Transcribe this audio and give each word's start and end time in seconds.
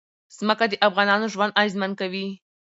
ځمکه 0.37 0.65
د 0.69 0.73
افغانانو 0.87 1.31
ژوند 1.33 1.55
اغېزمن 1.61 1.91
کوي. 1.99 2.27